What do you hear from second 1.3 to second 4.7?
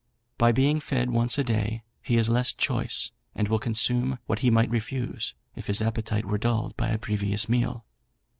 a day he is less choice, and will consume what he